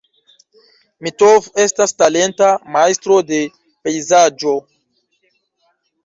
[1.07, 3.41] Mitov estas talenta majstro de
[3.83, 4.55] pejzaĝo.